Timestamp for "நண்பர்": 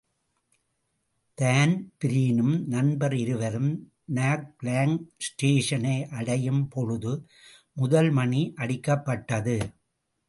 2.65-3.15